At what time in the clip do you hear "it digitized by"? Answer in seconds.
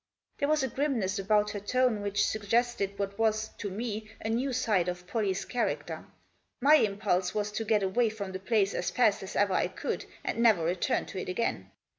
11.19-11.41